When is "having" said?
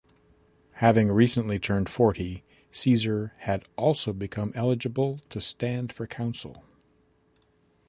0.81-1.11